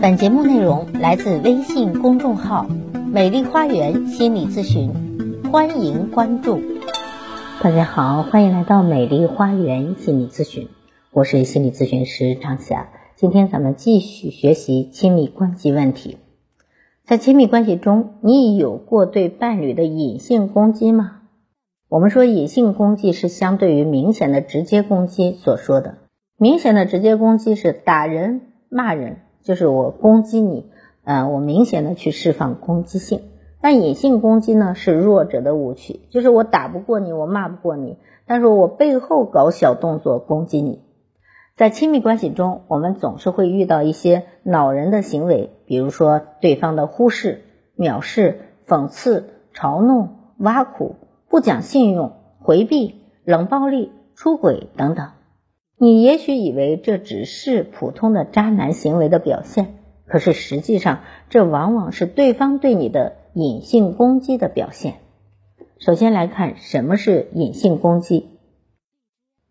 [0.00, 2.68] 本节目内容来自微信公众号
[3.12, 4.92] “美丽花园心理咨询”，
[5.50, 6.60] 欢迎关注。
[7.60, 10.68] 大家好，欢迎来到美丽花园心理咨询，
[11.10, 12.90] 我是心理咨询师张霞。
[13.16, 16.18] 今天咱们继续学习亲密关系问题。
[17.04, 21.22] 在亲密关系中，你有过对伴侣的隐性攻击吗？
[21.88, 25.98] 我们说隐性攻击是相对于明显的直接攻击所说的。
[26.38, 29.22] 明显的直接攻击是打人、骂人。
[29.48, 30.66] 就是我攻击你，
[31.04, 33.22] 呃，我明显的去释放攻击性。
[33.62, 40.82] 但隐性攻击呢，是弱者的武器，就是我打不过你，我骂不过你，但是我背后搞小动作攻击你。
[41.56, 47.40] 在亲密关系中，我们总是会遇到一些恼人的行为，比如说对方的忽视、
[47.74, 50.96] 藐视、讽刺、嘲弄、挖苦、
[51.30, 55.08] 不讲信用、回避、冷暴力、出轨等等。
[55.80, 64.94] 你也许以为这只是普通的渣男行为的表现，可是实际上，这往往是对方对你的隐性攻击的表现。
[65.78, 68.26] 首先来看什么是隐性攻击。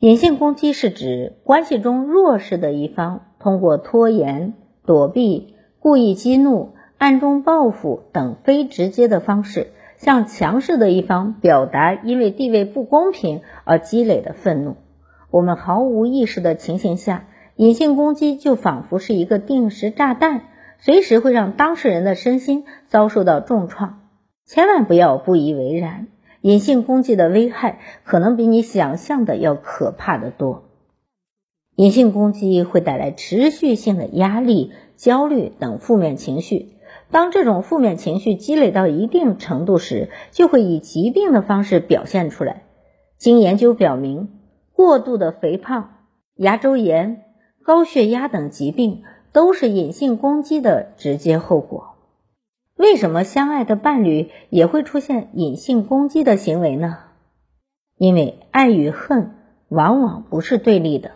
[0.00, 4.54] 隐性攻击是指关系中弱势的一方通过拖延、
[4.84, 14.74] 躲避、故意激怒、暗中报复等非直接的方式，向强势的一方表达因为地位不公平而积累的愤怒。
[15.30, 20.42] 我们毫无意识的情形下，隐性攻击就仿佛是一个定时炸弹，
[20.78, 24.00] 随时会让当事人的身心遭受到重创。
[24.46, 26.06] 千万不要不以为然，
[26.40, 30.64] 隐性攻击的危害可能比你想象的要可怕的多。
[31.74, 36.74] 隐性攻击会带来持续性的压力、焦虑等负面情绪。
[37.10, 42.62] 当这种负面情绪积累到一定程度时，就会以疾病的方式表现出来。
[43.18, 44.28] 经研究表明。
[44.76, 45.94] 过度的肥胖、
[46.34, 47.24] 牙周炎、
[47.64, 51.94] 高血压等疾病都是隐性攻击的直接后果。
[52.76, 56.98] 为什么相爱的伴侣也会出现隐性攻击的行为呢？
[57.96, 59.30] 因为爱与恨
[59.70, 61.12] 往往不是对立的，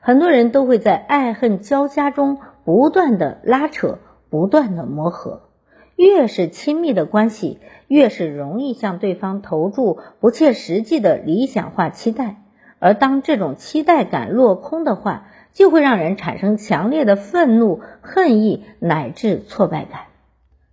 [0.00, 3.98] 很多人都会在爱恨交加中不断的拉扯、
[4.30, 5.50] 不断的磨合。
[5.96, 7.58] 越是亲密的关系，
[7.88, 12.41] 越是容易向对方投注不切实际的理想化期待。
[12.84, 20.00] 而当这种期待感落空的话，就会让人产生强烈的愤怒、恨意乃至挫败感。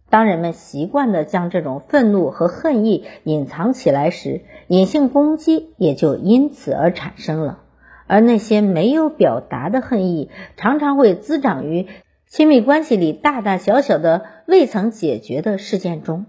[0.09, 7.59] 当人们习惯的将这种愤怒和恨意隐藏起来时，隐性攻击也就因此而产生了。
[8.07, 11.85] 而那些没有表达的恨意，常常会滋长于
[12.25, 16.25] 亲密关系里大大小小的未曾解决的事件中。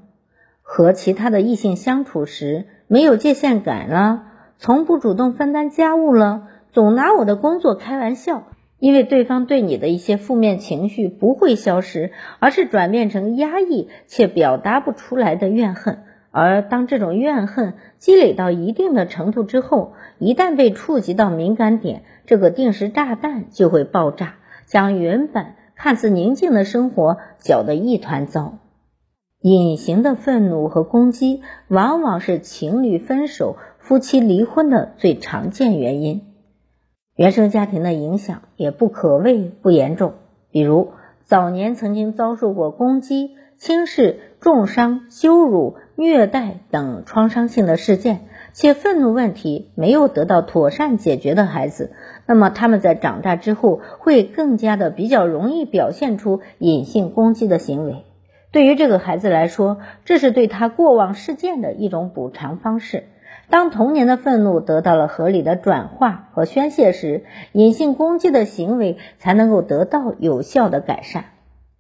[0.60, 4.26] 和其他的异性相处时，没有界限感了。
[4.62, 8.43] 从不主动分担家务了，总拿我的工作开玩笑，
[8.78, 16.00] 因为对方对你的一些负面情绪不会消失，而是转变成压抑且表达不出来的怨恨。
[16.31, 24.34] 而当这种怨恨积累到一定的程度之后，一旦被触及到敏感点，这个定时炸弹就会爆炸，
[24.66, 28.59] 将原本看似宁静的生活搅得一团糟。
[29.41, 33.56] 隐形的愤怒和攻击，往往是情侣分手。
[33.91, 36.23] 夫妻离婚的最常见原因，
[37.17, 40.12] 原生家庭的影响也不可谓不严重。
[40.53, 40.93] 比如
[41.25, 51.91] 早年曾经遭受过攻击、轻视、重伤、羞辱、虐待等创伤性的事件，且愤怒问题没有得到妥善解决的孩子，
[52.27, 58.05] 那么他们在长大之后会更加的比较容易表现出隐性攻击的行为。
[58.53, 63.03] 对于这个孩子来说，这是对他过往事件的一种补偿方式。
[63.50, 71.25] 当童年的愤怒得到了合理的转化和宣泄时，隐性攻击的行为才能够得到有效的改善。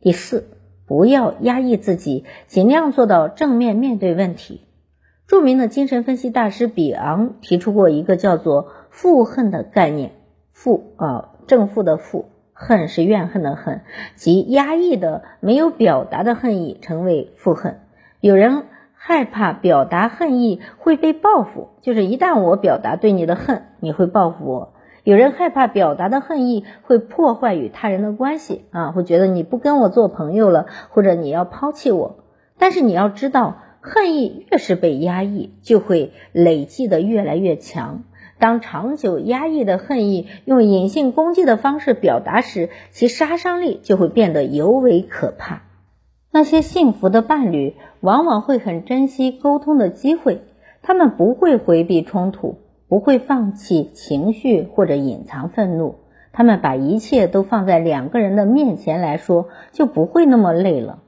[0.00, 0.48] 第四，
[0.88, 4.66] 不要压抑自己，尽量做到正面面对问题。
[5.28, 10.10] 著名的精神分析大师比昂提出过一个叫做“负恨”的概念，
[10.52, 13.82] 负啊，正负的负，恨是怨恨的恨，
[14.16, 17.78] 即压抑的、没有表达的恨意成为负恨。
[18.20, 18.64] 有人。
[19.02, 24.74] 害怕表达恨意会被报复，就是一旦我表达对你的恨，你会报复我。
[25.04, 32.18] 有人害怕表达的恨意会破坏与他人的关系啊，会觉得你不跟我做朋友了，或者你要抛弃我。
[32.58, 38.04] 但是你要知道，恨意越是被压抑，就会累积的越来越强。
[38.38, 45.62] 当长久压抑的恨意用隐性攻击的方式表达时，其杀伤力就会变得尤为可怕。
[46.32, 50.42] 那些幸福的伴侣往往会很珍惜沟通的机会，
[50.80, 52.56] 他们不会回避冲突，
[52.88, 55.96] 不会放弃情绪或者隐藏愤怒，
[56.32, 61.00] 他们把一切都放在两个人的面前来说，就不会那么累了。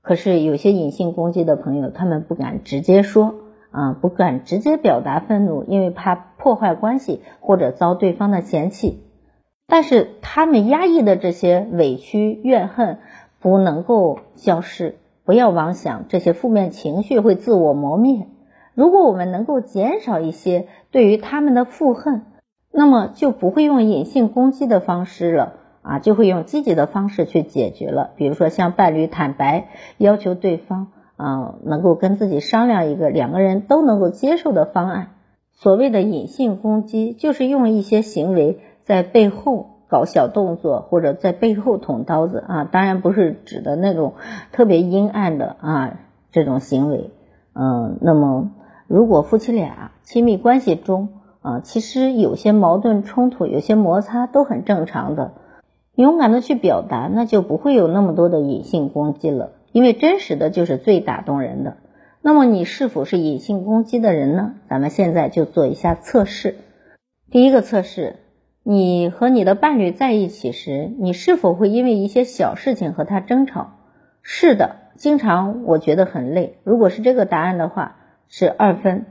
[0.00, 3.34] 可是有些隐性攻击的朋友，他们不敢直接说
[3.70, 9.04] 啊，不敢直接表达愤怒，因为怕破坏关系或者遭对方的嫌弃。
[9.66, 13.00] 但是他们压抑的这些委屈、怨恨
[13.40, 14.96] 不能够消失。
[15.24, 18.26] 不要妄想这些负面情绪会自我磨灭。
[18.74, 22.22] 如果我们能够减少一些对于他们的负恨，
[22.72, 28.12] 那么就不会用隐性攻击的方式了啊，就会用积极的方式去解决了。
[28.16, 29.68] 比如说向伴侣坦白，
[29.98, 35.10] 要求对方啊能够跟自己商量一个两个人都能够接受的方案。
[35.52, 39.77] 所谓的隐性攻击，就是用一些行为在背后。
[39.88, 44.14] 搞小动作或者在背后捅刀子啊，当然不是指的那种
[44.52, 45.98] 特别阴暗的啊
[46.30, 47.10] 这种行为。
[47.54, 48.50] 嗯，那么
[48.86, 51.08] 如果夫妻俩亲密关系中
[51.40, 55.32] 啊，其实有些矛盾冲突、有些摩擦都很正常的，
[55.94, 59.52] 勇敢的去表达，那就不会有那么多的隐性攻击了。
[59.72, 61.78] 因为真实的就是最打动人的。
[62.20, 64.54] 那么你是否是隐性攻击的人呢？
[64.68, 66.56] 咱们现在就做一下测试。
[67.30, 68.16] 第一个测试。
[68.70, 73.78] 你和你的伴侣在一起时，你是否会因为一些小事情和他争吵？
[74.20, 76.58] 是的，经常我觉得很累。
[76.64, 77.96] 如果是这个答案的话，
[78.28, 79.06] 是二分。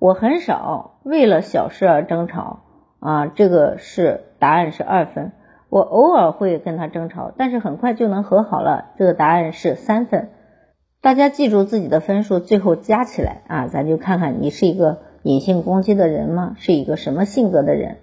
[0.00, 2.64] 我很少为了小事而争吵
[2.98, 5.30] 啊，这个是答案是二分。
[5.70, 10.30] 我偶尔会跟他争吵，但是很快就能和好了，这个答案是三分。
[11.00, 16.56] 大家记住自己的分数，最后加起来啊，咱就看看你是一个隐性攻击的人吗？
[16.58, 17.98] 是一个什么性格的人？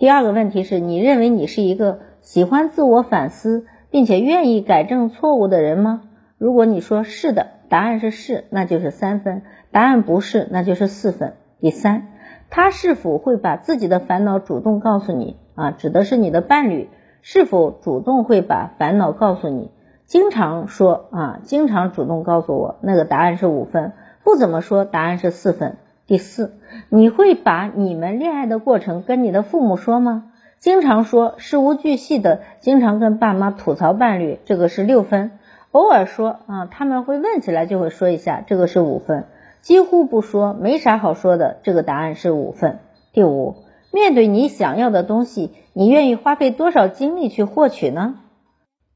[0.00, 6.00] 第二个问题是你认为你是一个喜欢自我反思并且愿意改正错误的人吗？
[6.38, 11.34] 如果你说是的，答案是是，那就是三分；答案不是，那就是四分。
[11.60, 12.14] 第三，
[12.48, 15.72] 他是否会把自己的烦恼主动告诉你啊？
[15.72, 16.88] 指的是你的伴侣
[17.20, 19.70] 是否主动会把烦恼告诉你？
[20.06, 23.90] 经常说啊，经常主动告诉我，那个答案是五分；
[24.24, 25.76] 不怎么说，答案是四分。
[26.10, 26.54] 第四，
[26.88, 30.32] 你会把你们恋爱的过程跟你的父母说吗？
[30.58, 35.30] 经常说，事无巨细的，经常跟爸妈吐槽伴侣，这个是六分。
[35.70, 39.26] 偶尔说啊，他们会问起来就会说一下，这个是五分。
[39.60, 42.80] 几乎不说，没啥好说的，这个答案是五分。
[43.12, 43.54] 第五，
[43.92, 48.16] 面对你想要的东西，你愿意花费多少精力去获取呢？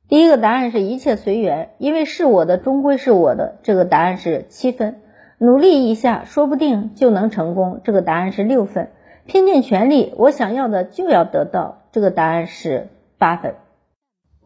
[0.09, 4.97] 第一个答案是一切随缘，因为是我的终归是我的，这个答案是七分。
[5.39, 7.81] 努力一下，说不定就能成功。
[7.85, 8.91] 这个答案是六分。
[9.27, 11.83] 拼尽全力，我想要的就要得到。
[11.93, 12.89] 这个答案是
[13.19, 13.55] 八分。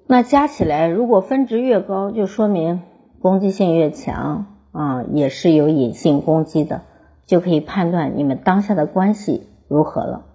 [0.07, 2.83] 那加起来，如果分值越高，就说明
[3.21, 6.83] 攻击性越强啊，也是有隐性攻击的，
[7.27, 10.27] 就可以判断你们当下的关系如何了。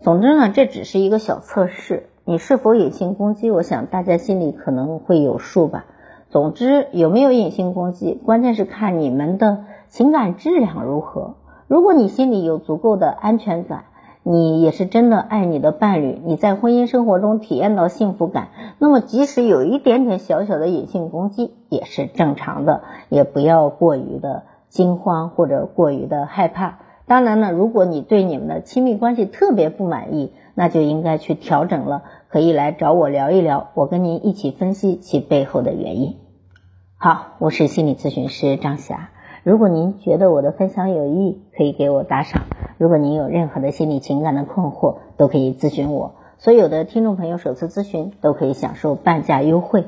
[0.00, 5.86] 总之呢，这只是一个小测试，你是否隐性攻击，我想大家心里可能会有数吧。
[6.34, 11.36] 总之，有没有隐性攻击，关键是看你们的情感质量如何。
[11.68, 13.84] 如果你心里有足够的安全感，
[14.24, 18.48] 你也是真的爱你的伴侣，你在婚姻生活中体验到幸福感，
[18.80, 26.80] 那么即使有一点点小小的隐性攻击也是正常的，也不要过于的惊慌或者过于的害怕。
[27.06, 36.16] 当然呢，如果你对你们的亲密关系特别不满意，那就应该去调整了，可以来找我聊一聊，我跟您一起分析其背后的原因。
[37.04, 39.10] 好，我是心理咨询师张霞。
[39.42, 42.44] 如果您觉得我的分享有益，可以给我打赏。
[42.78, 46.14] 如果您有任何的心理情感的困惑，都可以咨询我。
[46.38, 49.84] 所有的听众朋友首次咨询都可以享受半价优惠。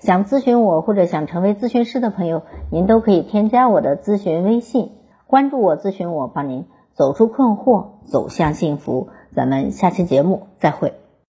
[0.00, 2.42] 想咨询我或者想成为咨询师的朋友，
[2.72, 4.90] 您都可以添加我的咨询微信，
[5.28, 9.10] 关注我，咨询我，帮您走出困惑，走向幸福。
[9.36, 10.94] 咱们下期节目再会。